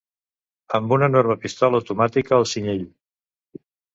[0.77, 2.83] Amb una enorme pistola automàtica al cinyell